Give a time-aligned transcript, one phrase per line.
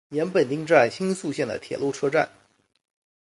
[0.09, 2.27] 岩本町站新宿线的铁路车站。